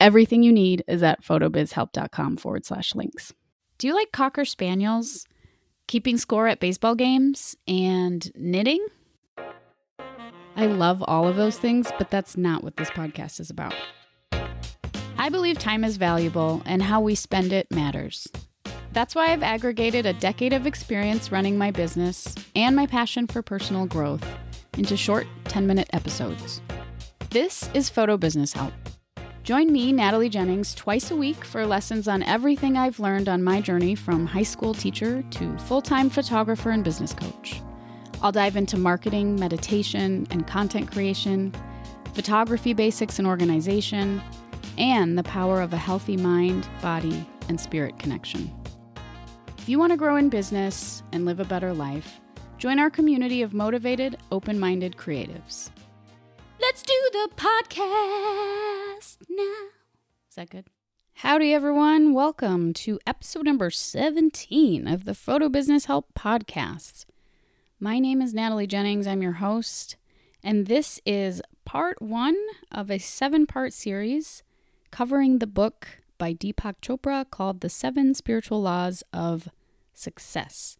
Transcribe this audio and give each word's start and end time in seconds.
Everything 0.00 0.42
you 0.42 0.50
need 0.50 0.82
is 0.88 1.02
at 1.02 1.22
photobizhelp.com 1.22 2.38
forward 2.38 2.64
slash 2.64 2.94
links. 2.94 3.34
Do 3.76 3.86
you 3.86 3.94
like 3.94 4.12
Cocker 4.12 4.46
Spaniels, 4.46 5.26
keeping 5.88 6.16
score 6.16 6.46
at 6.46 6.58
baseball 6.58 6.94
games, 6.94 7.54
and 7.68 8.32
knitting? 8.34 8.86
I 10.56 10.64
love 10.64 11.04
all 11.06 11.28
of 11.28 11.36
those 11.36 11.58
things, 11.58 11.92
but 11.98 12.10
that's 12.10 12.38
not 12.38 12.64
what 12.64 12.78
this 12.78 12.88
podcast 12.88 13.40
is 13.40 13.50
about. 13.50 13.74
I 15.18 15.28
believe 15.28 15.58
time 15.58 15.84
is 15.84 15.98
valuable 15.98 16.62
and 16.64 16.82
how 16.82 17.02
we 17.02 17.14
spend 17.14 17.52
it 17.52 17.70
matters. 17.70 18.26
That's 18.92 19.14
why 19.14 19.32
I've 19.32 19.42
aggregated 19.42 20.06
a 20.06 20.14
decade 20.14 20.54
of 20.54 20.66
experience 20.66 21.30
running 21.30 21.58
my 21.58 21.70
business 21.70 22.34
and 22.56 22.74
my 22.74 22.86
passion 22.86 23.26
for 23.26 23.42
personal 23.42 23.84
growth 23.84 24.26
into 24.78 24.96
short 24.96 25.26
10 25.44 25.66
minute 25.66 25.90
episodes. 25.92 26.62
This 27.28 27.68
is 27.74 27.90
Photo 27.90 28.16
Business 28.16 28.54
Help 28.54 28.72
Join 29.42 29.72
me, 29.72 29.90
Natalie 29.90 30.28
Jennings, 30.28 30.74
twice 30.74 31.10
a 31.10 31.16
week 31.16 31.44
for 31.46 31.64
lessons 31.66 32.06
on 32.06 32.22
everything 32.22 32.76
I've 32.76 33.00
learned 33.00 33.26
on 33.26 33.42
my 33.42 33.62
journey 33.62 33.94
from 33.94 34.26
high 34.26 34.42
school 34.42 34.74
teacher 34.74 35.24
to 35.30 35.58
full 35.60 35.80
time 35.80 36.10
photographer 36.10 36.70
and 36.70 36.84
business 36.84 37.14
coach. 37.14 37.62
I'll 38.20 38.32
dive 38.32 38.56
into 38.56 38.76
marketing, 38.76 39.40
meditation, 39.40 40.26
and 40.30 40.46
content 40.46 40.92
creation, 40.92 41.54
photography 42.12 42.74
basics 42.74 43.18
and 43.18 43.26
organization, 43.26 44.20
and 44.76 45.16
the 45.16 45.22
power 45.22 45.62
of 45.62 45.72
a 45.72 45.78
healthy 45.78 46.18
mind, 46.18 46.68
body, 46.82 47.26
and 47.48 47.58
spirit 47.58 47.98
connection. 47.98 48.52
If 49.56 49.70
you 49.70 49.78
want 49.78 49.92
to 49.92 49.96
grow 49.96 50.16
in 50.16 50.28
business 50.28 51.02
and 51.12 51.24
live 51.24 51.40
a 51.40 51.46
better 51.46 51.72
life, 51.72 52.20
join 52.58 52.78
our 52.78 52.90
community 52.90 53.40
of 53.40 53.54
motivated, 53.54 54.18
open 54.30 54.60
minded 54.60 54.98
creatives. 54.98 55.70
Let's 56.60 56.82
do 56.82 56.92
the 57.12 57.30
podcast 57.36 59.16
now. 59.30 59.68
Is 60.28 60.36
that 60.36 60.50
good? 60.50 60.66
Howdy, 61.14 61.54
everyone. 61.54 62.12
Welcome 62.12 62.74
to 62.74 63.00
episode 63.06 63.46
number 63.46 63.70
17 63.70 64.86
of 64.86 65.04
the 65.06 65.14
Photo 65.14 65.48
Business 65.48 65.86
Help 65.86 66.12
Podcast. 66.14 67.06
My 67.80 67.98
name 67.98 68.20
is 68.20 68.34
Natalie 68.34 68.66
Jennings. 68.66 69.06
I'm 69.06 69.22
your 69.22 69.32
host, 69.32 69.96
and 70.44 70.66
this 70.66 71.00
is 71.06 71.40
part 71.64 72.02
one 72.02 72.36
of 72.70 72.90
a 72.90 72.98
seven 72.98 73.46
part 73.46 73.72
series 73.72 74.42
covering 74.90 75.38
the 75.38 75.46
book 75.46 76.02
by 76.18 76.34
Deepak 76.34 76.74
Chopra 76.82 77.28
called 77.30 77.62
The 77.62 77.70
Seven 77.70 78.12
Spiritual 78.12 78.60
Laws 78.60 79.02
of 79.14 79.48
Success. 79.94 80.76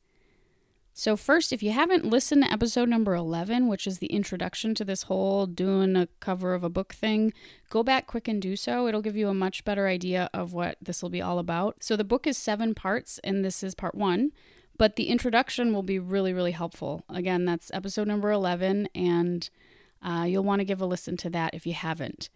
So, 1.01 1.17
first, 1.17 1.51
if 1.51 1.63
you 1.63 1.71
haven't 1.71 2.05
listened 2.05 2.45
to 2.45 2.53
episode 2.53 2.91
number 2.91 3.15
11, 3.15 3.69
which 3.69 3.87
is 3.87 4.01
the 4.01 4.09
introduction 4.09 4.75
to 4.75 4.85
this 4.85 5.05
whole 5.05 5.47
doing 5.47 5.97
a 5.97 6.09
cover 6.21 6.53
of 6.53 6.63
a 6.63 6.69
book 6.69 6.93
thing, 6.93 7.33
go 7.71 7.83
back 7.83 8.07
quick 8.07 8.29
and 8.29 8.43
do 8.43 8.55
so. 8.55 8.87
It'll 8.87 9.01
give 9.01 9.17
you 9.17 9.29
a 9.29 9.33
much 9.33 9.65
better 9.65 9.89
idea 9.89 10.29
of 10.35 10.53
what 10.53 10.77
this 10.79 11.03
will 11.03 11.09
be 11.09 11.23
all 11.23 11.39
about. 11.39 11.83
So, 11.83 11.97
the 11.97 12.05
book 12.05 12.27
is 12.27 12.37
seven 12.37 12.75
parts, 12.75 13.19
and 13.25 13.43
this 13.43 13.63
is 13.63 13.75
part 13.75 13.95
one, 13.95 14.33
but 14.77 14.97
the 14.97 15.09
introduction 15.09 15.73
will 15.73 15.83
be 15.83 15.99
really, 15.99 16.35
really 16.35 16.53
helpful. 16.53 17.03
Again, 17.09 17.47
that's 17.47 17.71
episode 17.73 18.07
number 18.07 18.31
11, 18.31 18.91
and 18.95 19.49
uh, 20.03 20.27
you'll 20.29 20.45
want 20.45 20.61
to 20.61 20.67
give 20.67 20.83
a 20.83 20.87
listen 20.87 21.17
to 21.17 21.31
that 21.31 21.55
if 21.55 21.67
you 21.67 21.73
haven't. 21.73 22.29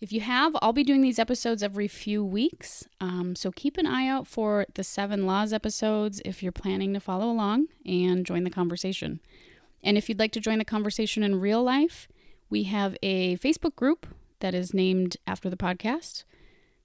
If 0.00 0.12
you 0.12 0.20
have, 0.20 0.56
I'll 0.62 0.72
be 0.72 0.84
doing 0.84 1.00
these 1.00 1.18
episodes 1.18 1.62
every 1.62 1.88
few 1.88 2.24
weeks. 2.24 2.86
Um, 3.00 3.34
so 3.34 3.50
keep 3.50 3.76
an 3.76 3.86
eye 3.86 4.06
out 4.06 4.28
for 4.28 4.64
the 4.74 4.84
Seven 4.84 5.26
Laws 5.26 5.52
episodes 5.52 6.22
if 6.24 6.40
you're 6.40 6.52
planning 6.52 6.94
to 6.94 7.00
follow 7.00 7.28
along 7.28 7.66
and 7.84 8.24
join 8.24 8.44
the 8.44 8.50
conversation. 8.50 9.20
And 9.82 9.98
if 9.98 10.08
you'd 10.08 10.20
like 10.20 10.32
to 10.32 10.40
join 10.40 10.58
the 10.58 10.64
conversation 10.64 11.24
in 11.24 11.40
real 11.40 11.62
life, 11.64 12.06
we 12.48 12.64
have 12.64 12.96
a 13.02 13.36
Facebook 13.38 13.74
group 13.74 14.06
that 14.38 14.54
is 14.54 14.72
named 14.72 15.16
after 15.26 15.50
the 15.50 15.56
podcast 15.56 16.22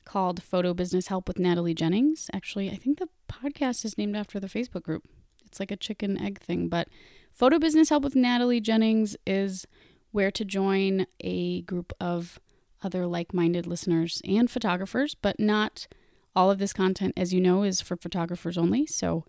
called 0.06 0.42
Photo 0.42 0.74
Business 0.74 1.08
Help 1.08 1.28
with 1.28 1.40
Natalie 1.40 1.76
Jennings. 1.76 2.30
Actually, 2.34 2.72
I 2.72 2.76
think 2.76 2.98
the 2.98 3.10
podcast 3.30 3.86
is 3.86 3.98
named 3.98 4.16
after 4.16 4.40
the 4.40 4.48
Facebook 4.48 4.84
group. 4.84 5.08
It's 5.46 5.60
like 5.60 5.72
a 5.72 5.78
chicken 5.78 6.18
egg 6.18 6.40
thing, 6.40 6.68
but 6.68 6.88
Photo 7.32 7.60
Business 7.60 7.90
Help 7.90 8.04
with 8.04 8.16
Natalie 8.16 8.60
Jennings 8.60 9.16
is 9.26 9.68
where 10.12 10.32
to 10.32 10.44
join 10.44 11.06
a 11.22 11.62
group 11.62 11.94
of 12.00 12.40
other 12.84 13.06
like 13.06 13.34
minded 13.34 13.66
listeners 13.68 14.22
and 14.26 14.50
photographers, 14.50 15.16
but 15.16 15.40
not 15.40 15.88
all 16.36 16.50
of 16.50 16.60
this 16.60 16.74
content, 16.74 17.14
as 17.16 17.34
you 17.34 17.42
know, 17.42 17.64
is 17.64 17.82
for 17.82 17.96
photographers 17.96 18.58
only. 18.58 18.86
So 18.88 19.26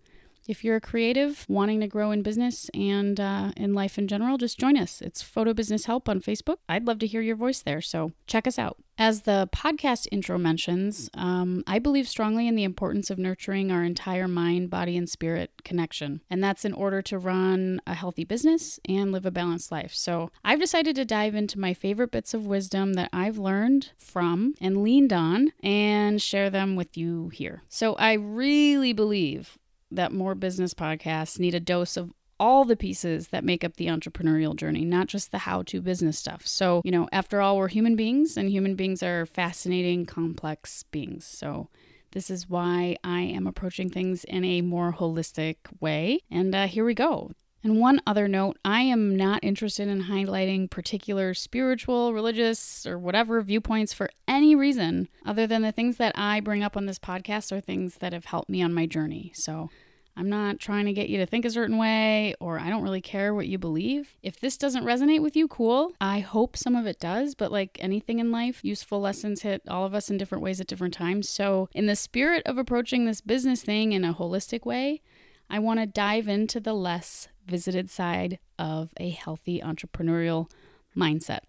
if 0.47 0.63
you're 0.63 0.75
a 0.75 0.81
creative 0.81 1.45
wanting 1.47 1.79
to 1.81 1.87
grow 1.87 2.11
in 2.11 2.21
business 2.21 2.69
and 2.73 3.19
uh, 3.19 3.51
in 3.57 3.73
life 3.73 3.97
in 3.97 4.07
general, 4.07 4.37
just 4.37 4.59
join 4.59 4.77
us. 4.77 5.01
It's 5.01 5.21
Photo 5.21 5.53
Business 5.53 5.85
Help 5.85 6.07
on 6.07 6.21
Facebook. 6.21 6.57
I'd 6.69 6.85
love 6.87 6.99
to 6.99 7.07
hear 7.07 7.21
your 7.21 7.35
voice 7.35 7.61
there, 7.61 7.81
so 7.81 8.11
check 8.27 8.47
us 8.47 8.59
out. 8.59 8.77
As 8.97 9.23
the 9.23 9.49
podcast 9.53 10.07
intro 10.09 10.37
mentions, 10.37 11.09
um, 11.15 11.63
I 11.67 11.79
believe 11.79 12.07
strongly 12.07 12.47
in 12.47 12.55
the 12.55 12.63
importance 12.63 13.09
of 13.09 13.17
nurturing 13.17 13.69
our 13.69 13.83
entire 13.83 14.27
mind, 14.27 14.69
body, 14.69 14.95
and 14.95 15.09
spirit 15.09 15.51
connection. 15.65 16.21
And 16.29 16.41
that's 16.41 16.63
in 16.63 16.71
order 16.71 17.01
to 17.01 17.19
run 17.19 17.81
a 17.85 17.93
healthy 17.93 18.23
business 18.23 18.79
and 18.87 19.11
live 19.11 19.25
a 19.25 19.31
balanced 19.31 19.69
life. 19.69 19.93
So 19.93 20.31
I've 20.45 20.61
decided 20.61 20.95
to 20.95 21.03
dive 21.03 21.35
into 21.35 21.59
my 21.59 21.73
favorite 21.73 22.11
bits 22.11 22.33
of 22.33 22.45
wisdom 22.45 22.93
that 22.93 23.09
I've 23.11 23.37
learned 23.37 23.89
from 23.97 24.53
and 24.61 24.81
leaned 24.81 25.11
on 25.11 25.51
and 25.61 26.21
share 26.21 26.49
them 26.49 26.77
with 26.77 26.95
you 26.95 27.29
here. 27.29 27.63
So 27.67 27.95
I 27.95 28.13
really 28.13 28.93
believe 28.93 29.57
that 29.95 30.11
more 30.11 30.35
business 30.35 30.73
podcasts 30.73 31.39
need 31.39 31.55
a 31.55 31.59
dose 31.59 31.97
of 31.97 32.11
all 32.39 32.65
the 32.65 32.75
pieces 32.75 33.29
that 33.29 33.43
make 33.43 33.63
up 33.63 33.77
the 33.77 33.87
entrepreneurial 33.87 34.55
journey, 34.55 34.83
not 34.83 35.07
just 35.07 35.31
the 35.31 35.39
how 35.39 35.63
to 35.63 35.81
business 35.81 36.19
stuff. 36.19 36.45
So, 36.45 36.81
you 36.83 36.91
know, 36.91 37.07
after 37.11 37.41
all, 37.41 37.57
we're 37.57 37.69
human 37.69 37.95
beings, 37.95 38.37
and 38.37 38.49
human 38.49 38.75
beings 38.75 39.01
are 39.01 39.25
fascinating, 39.25 40.05
complex 40.05 40.83
beings. 40.83 41.25
So, 41.25 41.69
this 42.11 42.29
is 42.29 42.49
why 42.49 42.95
I 43.03 43.21
am 43.21 43.45
approaching 43.45 43.89
things 43.89 44.23
in 44.23 44.45
a 44.45 44.61
more 44.61 44.93
holistic 44.93 45.57
way. 45.81 46.19
And 46.31 46.55
uh, 46.55 46.67
here 46.67 46.85
we 46.85 46.93
go. 46.93 47.31
And 47.61 47.79
one 47.79 47.99
other 48.05 48.27
note 48.27 48.57
I 48.63 48.81
am 48.81 49.17
not 49.17 49.43
interested 49.43 49.87
in 49.87 50.03
highlighting 50.03 50.69
particular 50.69 51.33
spiritual, 51.33 52.13
religious, 52.13 52.85
or 52.85 52.99
whatever 52.99 53.41
viewpoints 53.41 53.91
for 53.91 54.11
any 54.27 54.55
reason 54.55 55.09
other 55.25 55.47
than 55.47 55.63
the 55.63 55.71
things 55.71 55.97
that 55.97 56.13
I 56.15 56.41
bring 56.41 56.63
up 56.63 56.77
on 56.77 56.85
this 56.85 56.99
podcast 56.99 57.51
are 57.51 57.59
things 57.59 57.95
that 57.95 58.13
have 58.13 58.25
helped 58.25 58.49
me 58.49 58.61
on 58.61 58.71
my 58.71 58.85
journey. 58.85 59.31
So 59.33 59.71
I'm 60.17 60.29
not 60.29 60.59
trying 60.59 60.85
to 60.85 60.93
get 60.93 61.09
you 61.09 61.17
to 61.17 61.25
think 61.25 61.43
a 61.43 61.49
certain 61.49 61.77
way, 61.77 62.35
or 62.39 62.57
I 62.57 62.69
don't 62.69 62.83
really 62.83 63.01
care 63.01 63.33
what 63.33 63.47
you 63.47 63.57
believe. 63.57 64.15
If 64.23 64.39
this 64.39 64.57
doesn't 64.57 64.85
resonate 64.85 65.21
with 65.21 65.35
you, 65.35 65.47
cool. 65.47 65.91
I 65.99 66.19
hope 66.19 66.55
some 66.55 66.75
of 66.75 66.85
it 66.85 66.99
does, 66.99 67.35
but 67.35 67.51
like 67.51 67.77
anything 67.81 68.19
in 68.19 68.31
life, 68.31 68.63
useful 68.63 69.01
lessons 69.01 69.41
hit 69.41 69.61
all 69.67 69.85
of 69.85 69.93
us 69.93 70.09
in 70.09 70.17
different 70.17 70.43
ways 70.43 70.61
at 70.61 70.67
different 70.67 70.93
times. 70.93 71.27
So, 71.27 71.67
in 71.73 71.85
the 71.85 71.95
spirit 71.95 72.43
of 72.45 72.57
approaching 72.57 73.05
this 73.05 73.19
business 73.19 73.61
thing 73.61 73.91
in 73.91 74.05
a 74.05 74.13
holistic 74.13 74.65
way, 74.65 75.01
I 75.49 75.59
want 75.59 75.79
to 75.81 75.85
dive 75.85 76.27
into 76.27 76.59
the 76.59 76.73
less 76.73 77.27
visited 77.45 77.89
side 77.89 78.39
of 78.57 78.93
a 78.97 79.09
healthy 79.09 79.59
entrepreneurial 79.59 80.49
mindset. 80.95 81.41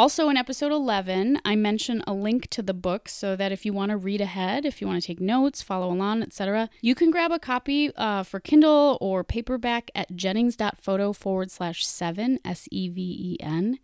Also, 0.00 0.30
in 0.30 0.36
episode 0.38 0.72
11, 0.72 1.42
I 1.44 1.56
mention 1.56 2.02
a 2.06 2.14
link 2.14 2.48
to 2.52 2.62
the 2.62 2.72
book 2.72 3.06
so 3.06 3.36
that 3.36 3.52
if 3.52 3.66
you 3.66 3.74
want 3.74 3.90
to 3.90 3.98
read 3.98 4.22
ahead, 4.22 4.64
if 4.64 4.80
you 4.80 4.86
want 4.86 4.98
to 4.98 5.06
take 5.06 5.20
notes, 5.20 5.60
follow 5.60 5.92
along, 5.92 6.22
etc., 6.22 6.70
you 6.80 6.94
can 6.94 7.10
grab 7.10 7.30
a 7.30 7.38
copy 7.38 7.94
uh, 7.96 8.22
for 8.22 8.40
Kindle 8.40 8.96
or 9.02 9.22
paperback 9.22 9.90
at 9.94 10.16
jennings.photo 10.16 11.12
forward 11.12 11.50
slash 11.50 11.86
seven, 11.86 12.38
S 12.46 12.66
E 12.70 12.88
V 12.88 13.02
E 13.02 13.44
N. 13.44 13.78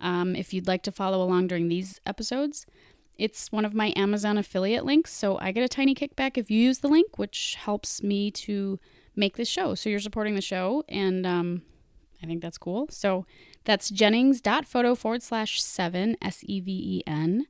Um, 0.00 0.34
if 0.34 0.52
you'd 0.52 0.66
like 0.66 0.82
to 0.82 0.90
follow 0.90 1.22
along 1.22 1.46
during 1.46 1.68
these 1.68 2.00
episodes, 2.04 2.66
it's 3.16 3.52
one 3.52 3.64
of 3.64 3.74
my 3.74 3.92
Amazon 3.94 4.36
affiliate 4.36 4.84
links, 4.84 5.12
so 5.12 5.38
I 5.38 5.52
get 5.52 5.62
a 5.62 5.68
tiny 5.68 5.94
kickback 5.94 6.36
if 6.36 6.50
you 6.50 6.60
use 6.60 6.80
the 6.80 6.88
link, 6.88 7.16
which 7.16 7.54
helps 7.60 8.02
me 8.02 8.32
to 8.32 8.80
make 9.14 9.36
this 9.36 9.48
show. 9.48 9.76
So 9.76 9.88
you're 9.88 10.00
supporting 10.00 10.34
the 10.34 10.40
show, 10.40 10.82
and 10.88 11.24
um, 11.24 11.62
I 12.24 12.26
think 12.26 12.40
that's 12.40 12.56
cool. 12.56 12.86
So 12.88 13.26
that's 13.64 13.90
jennings.photo 13.90 14.94
forward 14.94 15.22
slash 15.22 15.62
seven, 15.62 16.16
S 16.22 16.42
E 16.46 16.58
V 16.60 16.72
E 16.72 17.02
N, 17.06 17.46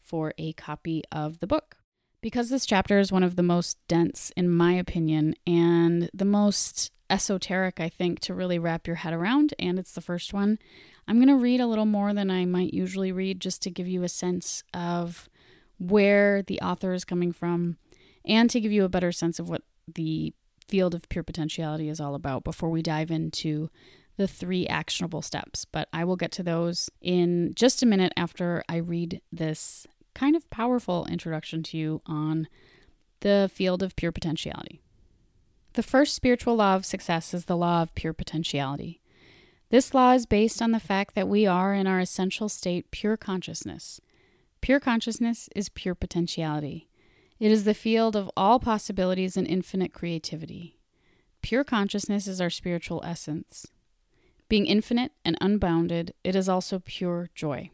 for 0.00 0.32
a 0.38 0.54
copy 0.54 1.02
of 1.12 1.40
the 1.40 1.46
book. 1.46 1.76
Because 2.22 2.48
this 2.48 2.64
chapter 2.64 2.98
is 2.98 3.12
one 3.12 3.22
of 3.22 3.36
the 3.36 3.42
most 3.42 3.76
dense, 3.86 4.32
in 4.34 4.48
my 4.48 4.72
opinion, 4.72 5.34
and 5.46 6.08
the 6.14 6.24
most 6.24 6.90
esoteric, 7.10 7.80
I 7.80 7.90
think, 7.90 8.18
to 8.20 8.32
really 8.32 8.58
wrap 8.58 8.86
your 8.86 8.96
head 8.96 9.12
around, 9.12 9.52
and 9.58 9.78
it's 9.78 9.92
the 9.92 10.00
first 10.00 10.32
one, 10.32 10.58
I'm 11.06 11.16
going 11.16 11.28
to 11.28 11.34
read 11.34 11.60
a 11.60 11.66
little 11.66 11.84
more 11.84 12.14
than 12.14 12.30
I 12.30 12.46
might 12.46 12.72
usually 12.72 13.12
read 13.12 13.40
just 13.40 13.60
to 13.64 13.70
give 13.70 13.86
you 13.86 14.04
a 14.04 14.08
sense 14.08 14.62
of 14.72 15.28
where 15.76 16.42
the 16.42 16.58
author 16.62 16.94
is 16.94 17.04
coming 17.04 17.30
from, 17.30 17.76
and 18.24 18.48
to 18.48 18.58
give 18.58 18.72
you 18.72 18.84
a 18.84 18.88
better 18.88 19.12
sense 19.12 19.38
of 19.38 19.50
what 19.50 19.60
the 19.86 20.32
field 20.66 20.94
of 20.94 21.10
pure 21.10 21.22
potentiality 21.22 21.90
is 21.90 22.00
all 22.00 22.14
about 22.14 22.42
before 22.42 22.70
we 22.70 22.80
dive 22.80 23.10
into 23.10 23.68
the 24.16 24.28
three 24.28 24.66
actionable 24.66 25.22
steps. 25.22 25.64
But 25.64 25.88
I 25.92 26.04
will 26.04 26.16
get 26.16 26.32
to 26.32 26.42
those 26.42 26.90
in 27.00 27.52
just 27.54 27.82
a 27.82 27.86
minute 27.86 28.12
after 28.16 28.62
I 28.68 28.76
read 28.76 29.20
this 29.32 29.86
kind 30.14 30.36
of 30.36 30.48
powerful 30.50 31.06
introduction 31.06 31.62
to 31.64 31.76
you 31.76 32.02
on 32.06 32.48
the 33.20 33.50
field 33.52 33.82
of 33.82 33.96
pure 33.96 34.12
potentiality. 34.12 34.80
The 35.72 35.82
first 35.82 36.14
spiritual 36.14 36.56
law 36.56 36.76
of 36.76 36.86
success 36.86 37.34
is 37.34 37.46
the 37.46 37.56
law 37.56 37.82
of 37.82 37.94
pure 37.94 38.12
potentiality. 38.12 39.00
This 39.70 39.92
law 39.92 40.12
is 40.12 40.26
based 40.26 40.62
on 40.62 40.70
the 40.70 40.78
fact 40.78 41.16
that 41.16 41.26
we 41.26 41.46
are, 41.46 41.74
in 41.74 41.88
our 41.88 41.98
essential 41.98 42.48
state, 42.48 42.92
pure 42.92 43.16
consciousness. 43.16 44.00
Pure 44.60 44.80
consciousness 44.80 45.48
is 45.56 45.68
pure 45.68 45.96
potentiality. 45.96 46.88
It 47.40 47.50
is 47.50 47.64
the 47.64 47.74
field 47.74 48.14
of 48.14 48.30
all 48.36 48.60
possibilities 48.60 49.36
and 49.36 49.48
infinite 49.48 49.92
creativity. 49.92 50.78
Pure 51.42 51.64
consciousness 51.64 52.28
is 52.28 52.40
our 52.40 52.50
spiritual 52.50 53.02
essence. 53.04 53.66
Being 54.48 54.66
infinite 54.66 55.12
and 55.24 55.36
unbounded, 55.40 56.14
it 56.22 56.36
is 56.36 56.48
also 56.48 56.78
pure 56.78 57.30
joy. 57.34 57.70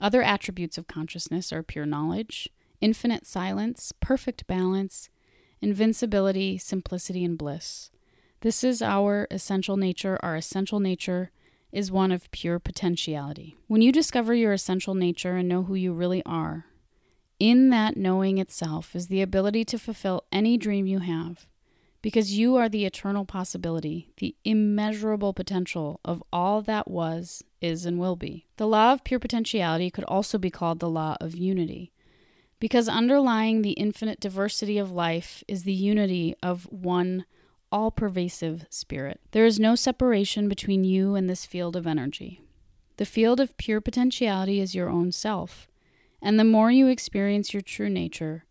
Other 0.00 0.22
attributes 0.22 0.78
of 0.78 0.86
consciousness 0.86 1.52
are 1.52 1.62
pure 1.62 1.86
knowledge, 1.86 2.48
infinite 2.80 3.26
silence, 3.26 3.92
perfect 4.00 4.46
balance, 4.46 5.08
invincibility, 5.60 6.58
simplicity, 6.58 7.24
and 7.24 7.38
bliss. 7.38 7.90
This 8.40 8.64
is 8.64 8.82
our 8.82 9.28
essential 9.30 9.76
nature. 9.76 10.18
Our 10.22 10.34
essential 10.34 10.80
nature 10.80 11.30
is 11.70 11.92
one 11.92 12.12
of 12.12 12.30
pure 12.32 12.58
potentiality. 12.58 13.56
When 13.68 13.80
you 13.80 13.92
discover 13.92 14.34
your 14.34 14.52
essential 14.52 14.94
nature 14.94 15.36
and 15.36 15.48
know 15.48 15.62
who 15.62 15.74
you 15.74 15.92
really 15.92 16.22
are, 16.26 16.66
in 17.38 17.70
that 17.70 17.96
knowing 17.96 18.38
itself 18.38 18.94
is 18.94 19.06
the 19.06 19.22
ability 19.22 19.64
to 19.66 19.78
fulfill 19.78 20.24
any 20.30 20.56
dream 20.56 20.86
you 20.86 20.98
have, 20.98 21.46
because 22.02 22.36
you 22.36 22.56
are 22.56 22.68
the 22.68 22.84
eternal 22.84 23.24
possibility, 23.24 24.12
the 24.18 24.34
immeasurable 24.44 25.32
potential 25.32 26.00
of 26.04 26.22
all 26.32 26.60
that 26.60 26.90
was, 26.90 27.42
is, 27.60 27.86
and 27.86 27.98
will 27.98 28.16
be. 28.16 28.46
The 28.56 28.66
law 28.66 28.92
of 28.92 29.04
pure 29.04 29.20
potentiality 29.20 29.90
could 29.90 30.04
also 30.04 30.36
be 30.36 30.50
called 30.50 30.80
the 30.80 30.90
law 30.90 31.16
of 31.20 31.36
unity, 31.36 31.92
because 32.58 32.88
underlying 32.88 33.62
the 33.62 33.72
infinite 33.72 34.20
diversity 34.20 34.78
of 34.78 34.90
life 34.90 35.44
is 35.46 35.62
the 35.62 35.72
unity 35.72 36.34
of 36.42 36.64
one 36.70 37.24
all 37.70 37.90
pervasive 37.90 38.66
spirit. 38.68 39.20
There 39.30 39.46
is 39.46 39.58
no 39.58 39.74
separation 39.74 40.48
between 40.48 40.84
you 40.84 41.14
and 41.14 41.30
this 41.30 41.46
field 41.46 41.74
of 41.74 41.86
energy. 41.86 42.42
The 42.98 43.06
field 43.06 43.40
of 43.40 43.56
pure 43.56 43.80
potentiality 43.80 44.60
is 44.60 44.74
your 44.74 44.90
own 44.90 45.12
self, 45.12 45.68
and 46.20 46.38
the 46.38 46.44
more 46.44 46.70
you 46.70 46.88
experience 46.88 47.54
your 47.54 47.62
true 47.62 47.88
nature, 47.88 48.44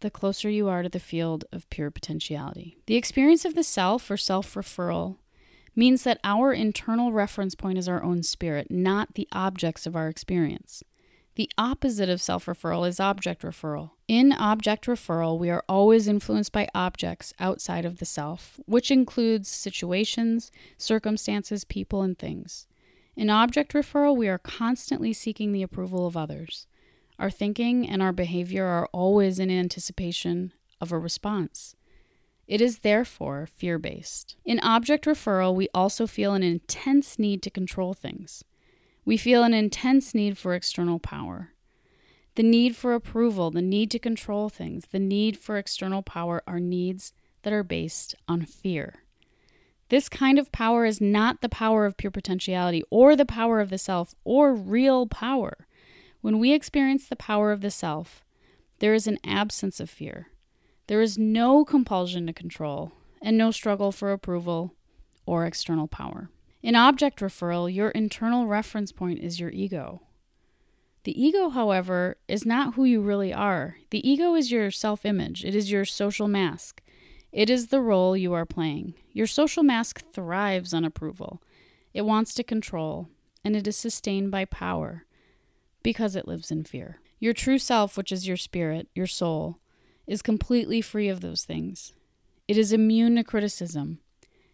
the 0.00 0.10
closer 0.10 0.48
you 0.48 0.68
are 0.68 0.82
to 0.82 0.88
the 0.88 1.00
field 1.00 1.44
of 1.52 1.68
pure 1.70 1.90
potentiality. 1.90 2.78
The 2.86 2.96
experience 2.96 3.44
of 3.44 3.54
the 3.54 3.62
self 3.62 4.10
or 4.10 4.16
self 4.16 4.54
referral 4.54 5.16
means 5.74 6.04
that 6.04 6.20
our 6.24 6.52
internal 6.52 7.12
reference 7.12 7.54
point 7.54 7.78
is 7.78 7.88
our 7.88 8.02
own 8.02 8.22
spirit, 8.22 8.70
not 8.70 9.14
the 9.14 9.28
objects 9.32 9.86
of 9.86 9.94
our 9.94 10.08
experience. 10.08 10.82
The 11.36 11.50
opposite 11.56 12.08
of 12.08 12.20
self 12.20 12.46
referral 12.46 12.86
is 12.88 12.98
object 12.98 13.42
referral. 13.42 13.90
In 14.08 14.32
object 14.32 14.86
referral, 14.86 15.38
we 15.38 15.50
are 15.50 15.64
always 15.68 16.08
influenced 16.08 16.52
by 16.52 16.68
objects 16.74 17.32
outside 17.38 17.84
of 17.84 17.98
the 17.98 18.04
self, 18.04 18.58
which 18.66 18.90
includes 18.90 19.48
situations, 19.48 20.50
circumstances, 20.76 21.64
people, 21.64 22.02
and 22.02 22.18
things. 22.18 22.66
In 23.18 23.30
object 23.30 23.72
referral, 23.72 24.16
we 24.16 24.28
are 24.28 24.38
constantly 24.38 25.12
seeking 25.12 25.50
the 25.50 25.64
approval 25.64 26.06
of 26.06 26.16
others. 26.16 26.67
Our 27.18 27.30
thinking 27.30 27.88
and 27.88 28.02
our 28.02 28.12
behavior 28.12 28.64
are 28.64 28.88
always 28.92 29.38
in 29.38 29.50
anticipation 29.50 30.52
of 30.80 30.92
a 30.92 30.98
response. 30.98 31.74
It 32.46 32.60
is 32.60 32.78
therefore 32.78 33.46
fear 33.46 33.78
based. 33.78 34.36
In 34.44 34.60
object 34.60 35.04
referral, 35.04 35.54
we 35.54 35.68
also 35.74 36.06
feel 36.06 36.34
an 36.34 36.42
intense 36.42 37.18
need 37.18 37.42
to 37.42 37.50
control 37.50 37.92
things. 37.92 38.44
We 39.04 39.16
feel 39.16 39.42
an 39.42 39.52
intense 39.52 40.14
need 40.14 40.38
for 40.38 40.54
external 40.54 40.98
power. 40.98 41.50
The 42.36 42.42
need 42.42 42.76
for 42.76 42.94
approval, 42.94 43.50
the 43.50 43.62
need 43.62 43.90
to 43.90 43.98
control 43.98 44.48
things, 44.48 44.84
the 44.92 45.00
need 45.00 45.38
for 45.38 45.58
external 45.58 46.02
power 46.02 46.42
are 46.46 46.60
needs 46.60 47.12
that 47.42 47.52
are 47.52 47.64
based 47.64 48.14
on 48.28 48.46
fear. 48.46 49.02
This 49.88 50.08
kind 50.08 50.38
of 50.38 50.52
power 50.52 50.84
is 50.84 51.00
not 51.00 51.40
the 51.40 51.48
power 51.48 51.84
of 51.84 51.96
pure 51.96 52.10
potentiality 52.10 52.82
or 52.90 53.16
the 53.16 53.24
power 53.26 53.60
of 53.60 53.70
the 53.70 53.78
self 53.78 54.14
or 54.24 54.54
real 54.54 55.06
power. 55.06 55.66
When 56.20 56.38
we 56.38 56.52
experience 56.52 57.06
the 57.06 57.16
power 57.16 57.52
of 57.52 57.60
the 57.60 57.70
self, 57.70 58.24
there 58.80 58.94
is 58.94 59.06
an 59.06 59.18
absence 59.24 59.80
of 59.80 59.90
fear. 59.90 60.28
There 60.88 61.00
is 61.00 61.18
no 61.18 61.64
compulsion 61.64 62.26
to 62.26 62.32
control 62.32 62.92
and 63.22 63.36
no 63.36 63.50
struggle 63.50 63.92
for 63.92 64.12
approval 64.12 64.74
or 65.26 65.44
external 65.44 65.86
power. 65.86 66.30
In 66.62 66.74
object 66.74 67.20
referral, 67.20 67.72
your 67.72 67.90
internal 67.90 68.46
reference 68.46 68.90
point 68.90 69.20
is 69.20 69.38
your 69.38 69.50
ego. 69.50 70.02
The 71.04 71.20
ego, 71.22 71.50
however, 71.50 72.16
is 72.26 72.44
not 72.44 72.74
who 72.74 72.84
you 72.84 73.00
really 73.00 73.32
are. 73.32 73.76
The 73.90 74.06
ego 74.08 74.34
is 74.34 74.50
your 74.50 74.70
self 74.70 75.04
image, 75.04 75.44
it 75.44 75.54
is 75.54 75.70
your 75.70 75.84
social 75.84 76.28
mask. 76.28 76.82
It 77.30 77.50
is 77.50 77.68
the 77.68 77.80
role 77.80 78.16
you 78.16 78.32
are 78.32 78.46
playing. 78.46 78.94
Your 79.12 79.26
social 79.26 79.62
mask 79.62 80.02
thrives 80.12 80.72
on 80.72 80.84
approval, 80.84 81.42
it 81.94 82.02
wants 82.02 82.34
to 82.34 82.42
control, 82.42 83.08
and 83.44 83.54
it 83.54 83.68
is 83.68 83.76
sustained 83.76 84.30
by 84.30 84.46
power 84.46 85.04
because 85.88 86.14
it 86.14 86.28
lives 86.28 86.50
in 86.50 86.62
fear. 86.64 87.00
Your 87.18 87.32
true 87.32 87.56
self, 87.56 87.96
which 87.96 88.12
is 88.12 88.28
your 88.28 88.36
spirit, 88.36 88.88
your 88.94 89.06
soul, 89.06 89.58
is 90.06 90.20
completely 90.20 90.82
free 90.82 91.08
of 91.08 91.22
those 91.22 91.46
things. 91.46 91.94
It 92.46 92.58
is 92.58 92.74
immune 92.74 93.16
to 93.16 93.24
criticism. 93.24 94.00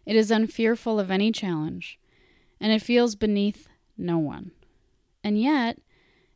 It 0.05 0.15
is 0.15 0.31
unfearful 0.31 0.97
of 0.97 1.11
any 1.11 1.33
challenge, 1.33 1.99
and 2.61 2.71
it 2.71 2.81
feels 2.81 3.17
beneath 3.17 3.67
no 3.97 4.17
one. 4.17 4.51
And 5.25 5.37
yet, 5.37 5.77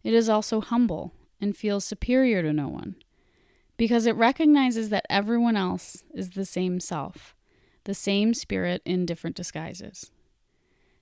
it 0.03 0.13
is 0.13 0.27
also 0.27 0.59
humble 0.59 1.13
and 1.39 1.55
feels 1.55 1.85
superior 1.85 2.41
to 2.41 2.51
no 2.51 2.67
one 2.67 2.97
because 3.77 4.05
it 4.05 4.17
recognizes 4.17 4.89
that 4.89 5.05
everyone 5.09 5.55
else 5.55 6.03
is 6.13 6.31
the 6.31 6.43
same 6.43 6.81
self, 6.81 7.37
the 7.85 7.93
same 7.93 8.33
spirit 8.33 8.81
in 8.83 9.05
different 9.05 9.37
disguises. 9.37 10.11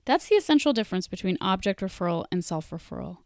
That's 0.04 0.28
the 0.28 0.36
essential 0.36 0.72
difference 0.72 1.08
between 1.08 1.36
object 1.40 1.80
referral 1.80 2.26
and 2.30 2.44
self 2.44 2.70
referral. 2.70 3.16